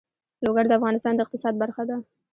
[0.45, 1.97] لوگر د افغانستان د اقتصاد برخه ده.